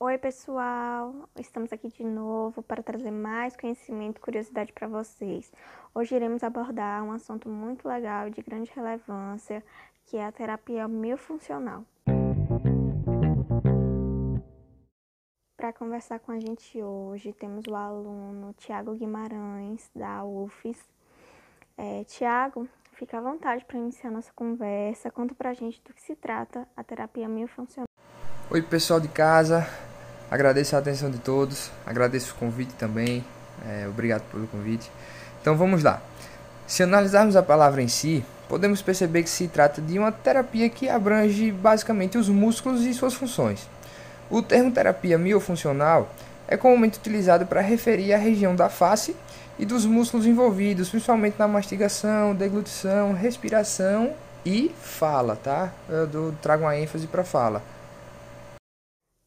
[0.00, 1.28] Oi, pessoal!
[1.38, 5.52] Estamos aqui de novo para trazer mais conhecimento e curiosidade para vocês.
[5.94, 9.64] Hoje iremos abordar um assunto muito legal e de grande relevância,
[10.04, 11.84] que é a terapia miofuncional.
[15.56, 20.92] Para conversar com a gente hoje, temos o aluno Tiago Guimarães, da UFES.
[21.78, 25.10] É, Tiago, fica à vontade para iniciar nossa conversa.
[25.10, 27.93] Conta para a gente do que se trata a terapia miofuncional.
[28.54, 29.66] Oi, pessoal de casa.
[30.30, 33.24] Agradeço a atenção de todos, agradeço o convite também,
[33.68, 34.92] é, obrigado pelo convite.
[35.40, 36.00] Então vamos lá.
[36.64, 40.88] Se analisarmos a palavra em si, podemos perceber que se trata de uma terapia que
[40.88, 43.68] abrange basicamente os músculos e suas funções.
[44.30, 46.08] O termo terapia miofuncional
[46.46, 49.16] é comumente utilizado para referir a região da face
[49.58, 54.12] e dos músculos envolvidos, principalmente na mastigação, deglutição, respiração
[54.46, 55.72] e fala, tá?
[55.88, 57.60] Eu trago uma ênfase para fala.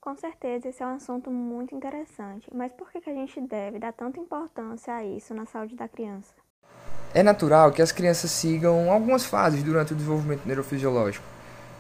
[0.08, 3.92] Com certeza, esse é um assunto muito interessante, mas por que a gente deve dar
[3.92, 6.34] tanta importância a isso na saúde da criança?
[7.14, 11.26] É natural que as crianças sigam algumas fases durante o desenvolvimento neurofisiológico.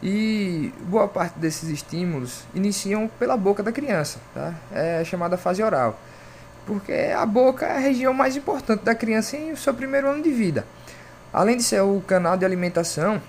[0.03, 4.53] E boa parte desses estímulos iniciam pela boca da criança, tá?
[4.73, 5.97] é chamada fase oral,
[6.65, 10.31] porque a boca é a região mais importante da criança em seu primeiro ano de
[10.31, 10.67] vida.
[11.31, 13.21] Além de ser o canal de alimentação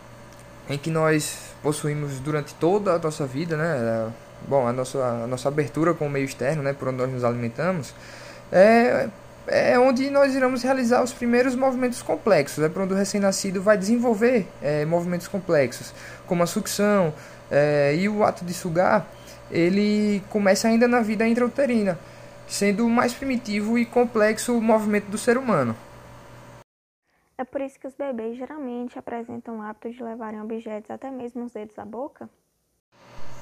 [0.68, 4.12] em que nós possuímos durante toda a nossa vida, né?
[4.46, 7.24] Bom, a nossa, a nossa abertura com o meio externo, né, por onde nós nos
[7.24, 7.94] alimentamos,
[8.52, 9.08] é,
[9.46, 13.76] é onde nós iremos realizar os primeiros movimentos complexos, é por onde o recém-nascido vai
[13.76, 15.92] desenvolver é, movimentos complexos,
[16.26, 17.12] como a sucção
[17.50, 19.06] é, e o ato de sugar,
[19.50, 21.98] ele começa ainda na vida intrauterina,
[22.46, 25.74] sendo o mais primitivo e complexo o movimento do ser humano.
[27.38, 31.44] É por isso que os bebês geralmente apresentam o hábito de levarem objetos até mesmo
[31.44, 32.28] os dedos à boca?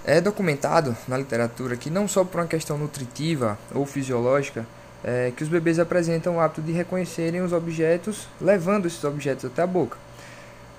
[0.08, 4.64] É documentado na literatura que não só por uma questão nutritiva ou fisiológica,
[5.02, 9.62] é, que os bebês apresentam o hábito de reconhecerem os objetos, levando esses objetos até
[9.62, 9.98] a boca.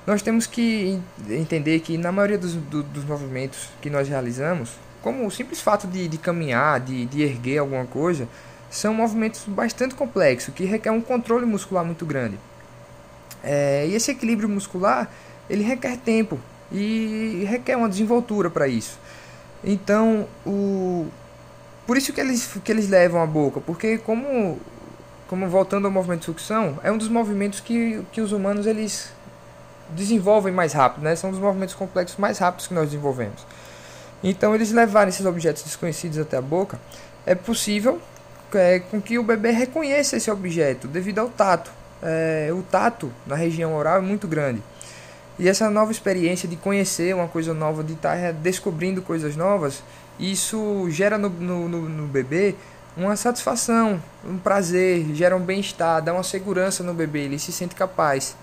[0.08, 0.98] Nós temos que
[1.30, 4.72] entender que na maioria dos, do, dos movimentos que nós realizamos,
[5.02, 8.30] como o simples fato de, de caminhar, de, de erguer alguma coisa,
[8.70, 12.40] são movimentos bastante complexos, que requer um controle muscular muito grande.
[13.44, 15.12] É, e esse equilíbrio muscular,
[15.50, 16.40] ele requer tempo
[16.72, 19.00] e requer uma desenvoltura para isso.
[19.64, 21.08] Então, o
[21.86, 24.60] por isso que eles, que eles levam a boca, porque como
[25.28, 29.12] como voltando ao movimento de sucção, é um dos movimentos que, que os humanos eles
[29.90, 31.16] desenvolvem mais rápido, né?
[31.16, 33.46] São os movimentos complexos mais rápidos que nós desenvolvemos.
[34.24, 36.80] Então, eles levarem esses objetos desconhecidos até a boca,
[37.26, 38.02] é possível
[38.54, 41.72] é, com que o bebê reconheça esse objeto devido ao tato.
[42.02, 44.64] É, o tato na região oral é muito grande.
[45.40, 49.84] E essa nova experiência de conhecer uma coisa nova, de estar tá descobrindo coisas novas,
[50.20, 52.56] isso gera no, no, no, no bebê
[52.96, 57.76] uma satisfação, um prazer, gera um bem-estar, dá uma segurança no bebê, ele se sente
[57.76, 58.36] capaz.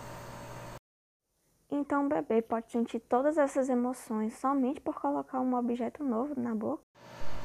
[1.69, 6.55] Então o bebê pode sentir todas essas emoções somente por colocar um objeto novo na
[6.55, 6.83] boca?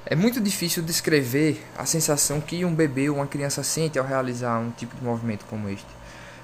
[0.06, 4.60] É muito difícil descrever a sensação que um bebê ou uma criança sente ao realizar
[4.60, 5.99] um tipo de movimento como este.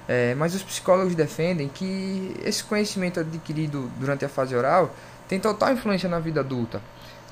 [0.08, 4.94] É, mas os psicólogos defendem que esse conhecimento adquirido durante a fase oral
[5.28, 6.80] tem total influência na vida adulta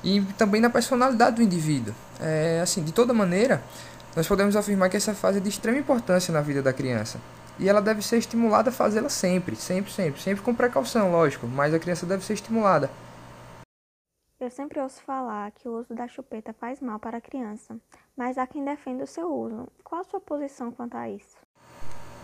[0.03, 1.93] e também na personalidade do indivíduo.
[2.19, 3.63] É, assim, de toda maneira,
[4.15, 7.19] nós podemos afirmar que essa fase é de extrema importância na vida da criança
[7.57, 11.73] e ela deve ser estimulada a fazê-la sempre, sempre, sempre, sempre com precaução, lógico, mas
[11.73, 12.89] a criança deve ser estimulada.
[14.37, 17.79] Eu sempre ouço falar que o uso da chupeta faz mal para a criança,
[18.17, 19.67] mas há quem defenda o seu uso.
[19.83, 21.37] Qual a sua posição quanto a isso?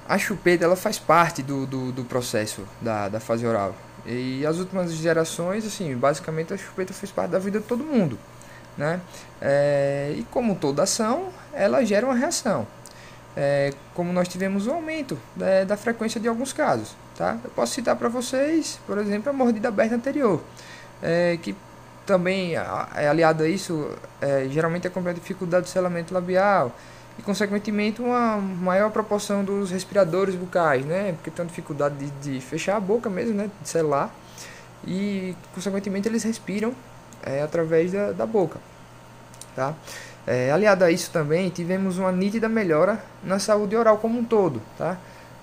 [0.08, 3.76] A chupeta ela faz parte do, do, do, processo da, da fase oral.
[4.06, 8.18] E as últimas gerações, assim, basicamente a chupeta fez parte da vida de todo mundo.
[8.78, 9.00] Né?
[9.42, 12.66] É, e como toda ação, ela gera uma reação.
[13.36, 16.96] É, como nós tivemos um aumento da, da frequência de alguns casos.
[17.16, 17.38] Tá?
[17.44, 20.42] Eu posso citar para vocês, por exemplo, a mordida aberta anterior,
[21.02, 21.56] é, que
[22.06, 23.90] também é aliado a isso,
[24.20, 26.76] é, geralmente acompanha dificuldade de selamento labial,
[27.18, 31.14] e consequentemente uma maior proporção dos respiradores bucais, né?
[31.14, 33.50] Porque tem dificuldade de, de, fechar a boca mesmo, né?
[33.62, 34.12] De selar
[34.86, 36.74] e consequentemente eles respiram
[37.24, 38.60] é, através da, da boca,
[39.56, 39.76] tá?
[40.26, 44.62] É, aliado a isso também tivemos uma nítida melhora na saúde oral como um todo,
[44.78, 44.98] tá?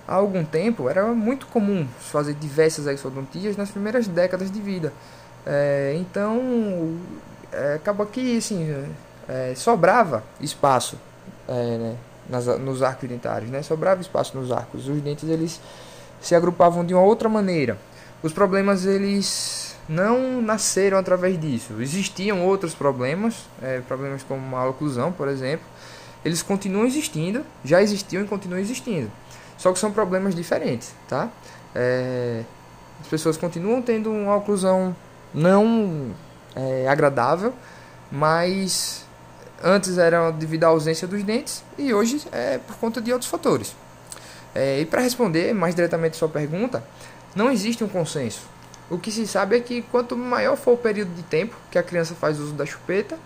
[0.07, 4.91] Há algum tempo era muito comum fazer diversas exodontias nas primeiras décadas de vida,
[5.45, 6.97] é, então
[7.51, 8.67] é, acaba que assim
[9.27, 10.97] é, sobrava espaço
[11.49, 11.95] é, né,
[12.29, 13.61] nas, nos arcos dentários, né?
[13.63, 14.87] Sobrava espaço nos arcos.
[14.87, 15.59] Os dentes eles
[16.21, 17.77] se agrupavam de uma outra maneira.
[18.21, 21.81] Os problemas eles não nasceram através disso.
[21.81, 25.65] Existiam outros problemas, é, problemas como a oclusão, por exemplo.
[26.23, 29.09] Eles continuam existindo, já existiam e continuam existindo.
[29.57, 31.29] Só que são problemas diferentes, tá?
[31.73, 32.43] É,
[33.01, 34.95] as pessoas continuam tendo uma oclusão
[35.33, 36.11] não
[36.55, 37.53] é, agradável,
[38.11, 39.05] mas
[39.63, 43.75] antes era devido à ausência dos dentes e hoje é por conta de outros fatores.
[44.53, 46.83] É, e para responder mais diretamente sua pergunta,
[47.35, 48.41] não existe um consenso.
[48.89, 51.83] O que se sabe é que quanto maior for o período de tempo que a
[51.83, 53.17] criança faz uso da chupeta,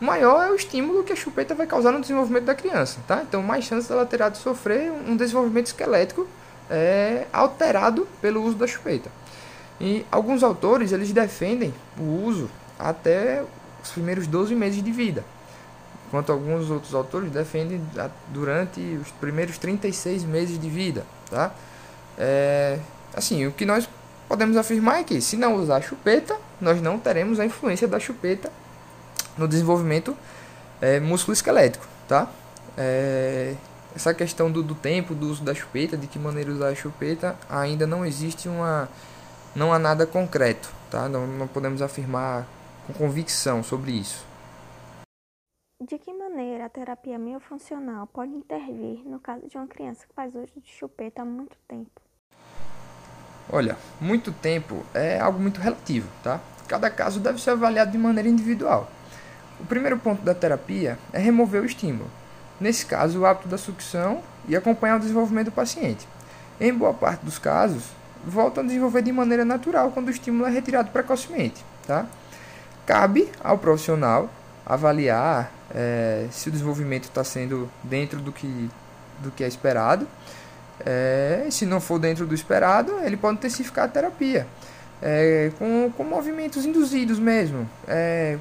[0.00, 3.22] maior é o estímulo que a chupeta vai causar no desenvolvimento da criança, tá?
[3.26, 6.26] Então, mais chance dela terá de sofrer um desenvolvimento esquelético
[6.70, 9.10] é, alterado pelo uso da chupeta.
[9.80, 12.48] E alguns autores eles defendem o uso
[12.78, 13.42] até
[13.82, 15.24] os primeiros 12 meses de vida,
[16.08, 17.80] enquanto alguns outros autores defendem
[18.28, 21.52] durante os primeiros 36 meses de vida, tá?
[22.16, 22.78] É,
[23.14, 23.86] assim, o que nós
[24.26, 28.50] podemos afirmar é que se não usar chupeta, nós não teremos a influência da chupeta
[29.36, 30.16] no desenvolvimento
[30.80, 32.28] é, músculo-esquelético, tá?
[32.76, 33.54] É,
[33.94, 37.36] essa questão do, do tempo do uso da chupeta, de que maneira usar a chupeta,
[37.50, 38.88] ainda não existe uma,
[39.54, 41.06] não há nada concreto, tá?
[41.06, 42.46] Não, não podemos afirmar
[42.86, 44.27] com convicção sobre isso.
[45.88, 50.34] De que maneira a terapia miofuncional pode intervir no caso de uma criança que faz
[50.34, 52.02] uso de chupeta há muito tempo?
[53.50, 56.40] Olha, muito tempo é algo muito relativo, tá?
[56.68, 58.86] Cada caso deve ser avaliado de maneira individual.
[59.58, 62.10] O primeiro ponto da terapia é remover o estímulo.
[62.60, 66.06] Nesse caso, o hábito da sucção e acompanhar o desenvolvimento do paciente.
[66.60, 67.84] Em boa parte dos casos,
[68.22, 71.64] voltam a desenvolver de maneira natural quando o estímulo é retirado precocemente.
[71.86, 72.04] Tá?
[72.84, 74.28] Cabe ao profissional
[74.68, 78.70] avaliar é, se o desenvolvimento está sendo dentro do que,
[79.20, 80.06] do que é esperado.
[80.84, 84.46] É, se não for dentro do esperado, ele pode intensificar a terapia.
[85.00, 87.68] É, com, com movimentos induzidos mesmo.
[87.86, 88.36] É,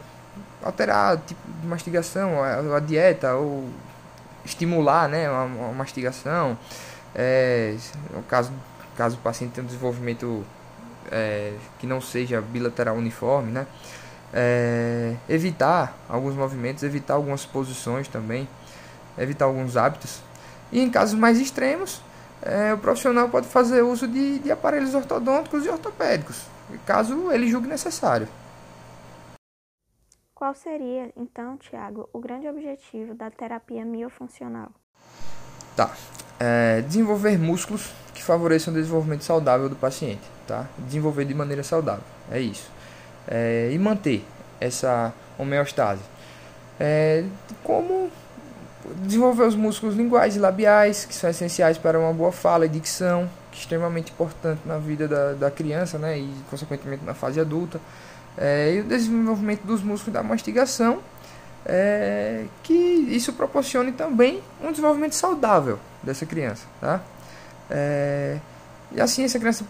[0.62, 3.70] alterar o tipo de mastigação, a, a dieta, ou
[4.44, 6.58] estimular né, uma, uma mastigação.
[7.16, 7.76] É,
[8.14, 8.52] no caso,
[8.96, 10.44] caso o paciente tenha um desenvolvimento
[11.12, 13.66] é, que não seja bilateral uniforme, né?
[14.34, 18.48] É, evitar alguns movimentos, evitar algumas posições também,
[19.18, 20.22] evitar alguns hábitos.
[20.72, 22.02] E em casos mais extremos,
[22.42, 26.44] é, o profissional pode fazer uso de, de aparelhos ortodônticos e ortopédicos,
[26.86, 28.28] caso ele julgue necessário.
[30.36, 34.70] Qual seria, então, Tiago, o grande objetivo da terapia miofuncional?
[35.76, 35.92] Tá.
[36.40, 40.68] É, desenvolver músculos que favoreçam o desenvolvimento saudável do paciente, tá?
[40.78, 42.70] Desenvolver de maneira saudável, é isso.
[43.28, 44.26] É, e manter
[44.60, 46.02] essa homeostase.
[46.80, 47.24] É,
[47.64, 48.10] como
[49.04, 53.30] desenvolver os músculos linguais e labiais, que são essenciais para uma boa fala e dicção,
[53.52, 56.18] que é extremamente importante na vida da, da criança, né?
[56.18, 57.80] E, consequentemente, na fase adulta
[58.38, 61.00] é, e o desenvolvimento dos músculos da mastigação,
[61.66, 67.02] é, que isso proporcione também um desenvolvimento saudável dessa criança, tá?
[67.70, 68.38] É,
[68.92, 69.66] e assim essa criança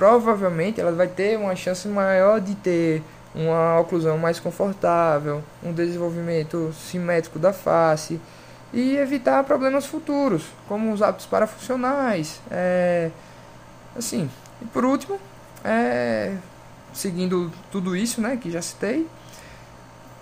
[0.00, 3.02] provavelmente ela vai ter uma chance maior de ter
[3.34, 8.18] uma oclusão mais confortável, um desenvolvimento simétrico da face
[8.72, 13.10] e evitar problemas futuros, como os hábitos parafuncionais, é,
[13.94, 14.30] assim.
[14.62, 15.20] E por último,
[15.62, 16.34] é,
[16.94, 19.06] seguindo tudo isso, né, que já citei,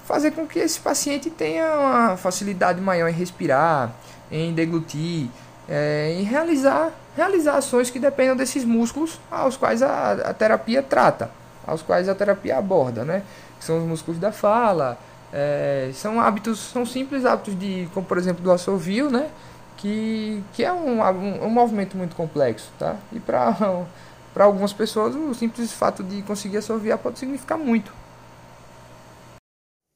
[0.05, 3.93] fazer com que esse paciente tenha uma facilidade maior em respirar,
[4.29, 5.29] em deglutir,
[5.69, 11.29] é, em realizar, realizar ações que dependam desses músculos aos quais a, a terapia trata,
[11.67, 13.25] aos quais a terapia aborda, né?
[13.59, 14.97] São os músculos da fala,
[15.33, 19.31] é, são hábitos, são simples hábitos de, como por exemplo do assovio, né?
[19.77, 22.95] Que, que é um, um, um movimento muito complexo, tá?
[23.13, 23.53] E para
[24.33, 27.93] para algumas pessoas, o simples fato de conseguir assoviar pode significar muito.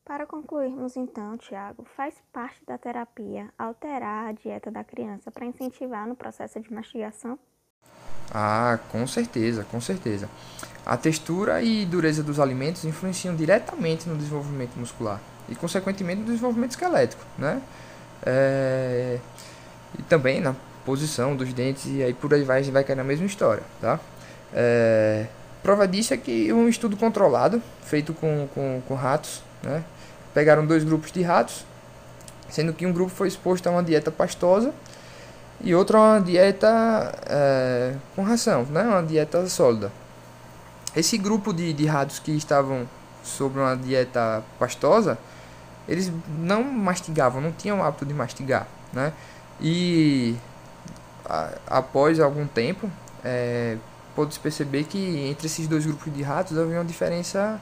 [0.05, 6.07] Para concluirmos então, Tiago, faz parte da terapia alterar a dieta da criança para incentivar
[6.09, 7.39] no processo de mastigação?
[8.35, 10.29] Ah, com certeza, com certeza.
[10.85, 16.73] A textura e dureza dos alimentos influenciam diretamente no desenvolvimento muscular e, consequentemente, no desenvolvimento
[16.73, 17.63] esquelético, né?
[18.27, 19.21] É...
[19.97, 23.27] E também na posição dos dentes e aí por aí vai, vai cair na mesma
[23.27, 24.01] história, tá?
[24.53, 25.27] É,
[25.63, 29.85] prova disso é que um estudo controlado, feito com, com, com ratos, né?
[30.35, 31.64] pegaram dois grupos de ratos,
[32.49, 34.73] sendo que um grupo foi exposto a uma dieta pastosa
[35.61, 38.83] e outro a uma dieta é, com ração, né?
[38.83, 39.92] uma dieta sólida.
[40.95, 42.87] Esse grupo de, de ratos que estavam
[43.23, 45.16] sobre uma dieta pastosa,
[45.88, 48.66] eles não mastigavam, não tinham hábito de mastigar.
[48.92, 49.12] Né?
[49.61, 50.37] E
[51.25, 52.90] a, após algum tempo,
[53.25, 53.76] é,
[54.14, 57.59] pode-se perceber que entre esses dois grupos de ratos havia uma diferença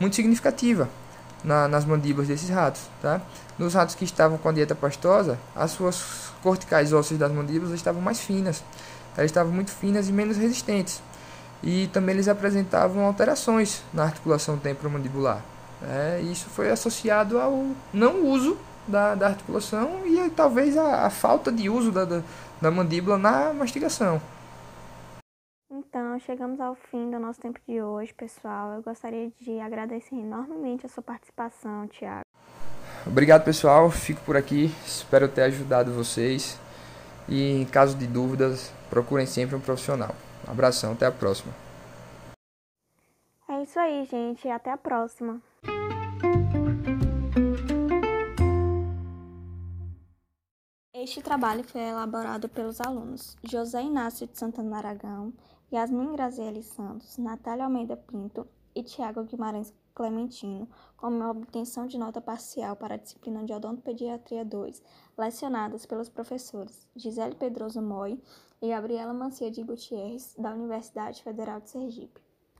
[0.00, 0.88] muito significativa
[1.44, 2.82] na, nas mandíbulas desses ratos.
[3.00, 3.20] Tá?
[3.58, 8.00] Nos ratos que estavam com a dieta pastosa, as suas corticais ósseas das mandíbulas estavam
[8.00, 8.64] mais finas,
[9.16, 11.02] elas estavam muito finas e menos resistentes.
[11.62, 15.40] E também eles apresentavam alterações na articulação temporomandibular.
[15.82, 21.50] É, isso foi associado ao não uso da, da articulação e talvez a, a falta
[21.50, 22.22] de uso da, da,
[22.60, 24.20] da mandíbula na mastigação.
[25.94, 28.72] Então, chegamos ao fim do nosso tempo de hoje, pessoal.
[28.72, 32.24] Eu gostaria de agradecer enormemente a sua participação, Tiago.
[33.06, 33.88] Obrigado, pessoal.
[33.92, 34.72] Fico por aqui.
[34.84, 36.58] Espero ter ajudado vocês.
[37.28, 40.16] E em caso de dúvidas, procurem sempre um profissional.
[40.48, 41.54] Um abração, até a próxima.
[43.48, 44.48] É isso aí, gente.
[44.48, 45.40] Até a próxima.
[50.92, 55.32] Este trabalho foi elaborado pelos alunos José Inácio de Santana Aragão,
[55.74, 62.20] Yasmin Graziele Santos, Natália Almeida Pinto e Tiago Guimarães Clementino, com uma obtenção de nota
[62.20, 64.80] parcial para a disciplina de Odontopediatria 2,
[65.18, 68.22] lecionadas pelos professores Gisele Pedroso Moi
[68.62, 72.23] e Gabriela Mancia de Gutierrez, da Universidade Federal de Sergipe.